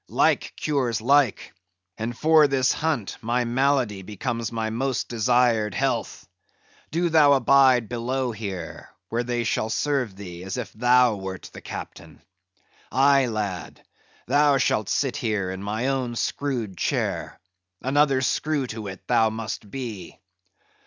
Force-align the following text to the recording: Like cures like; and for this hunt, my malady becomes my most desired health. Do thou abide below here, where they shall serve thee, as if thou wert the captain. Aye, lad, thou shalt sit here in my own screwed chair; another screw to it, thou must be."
Like 0.09 0.53
cures 0.55 0.99
like; 0.99 1.53
and 1.95 2.17
for 2.17 2.47
this 2.47 2.73
hunt, 2.73 3.17
my 3.21 3.45
malady 3.45 4.01
becomes 4.01 4.51
my 4.51 4.71
most 4.71 5.09
desired 5.09 5.75
health. 5.75 6.27
Do 6.89 7.09
thou 7.09 7.33
abide 7.33 7.87
below 7.87 8.31
here, 8.31 8.89
where 9.09 9.21
they 9.21 9.43
shall 9.43 9.69
serve 9.69 10.15
thee, 10.15 10.43
as 10.43 10.57
if 10.57 10.73
thou 10.73 11.17
wert 11.17 11.51
the 11.53 11.61
captain. 11.61 12.23
Aye, 12.91 13.27
lad, 13.27 13.85
thou 14.25 14.57
shalt 14.57 14.89
sit 14.89 15.17
here 15.17 15.51
in 15.51 15.61
my 15.61 15.85
own 15.89 16.15
screwed 16.15 16.77
chair; 16.77 17.39
another 17.79 18.21
screw 18.21 18.65
to 18.73 18.87
it, 18.87 19.05
thou 19.07 19.29
must 19.29 19.69
be." 19.69 20.19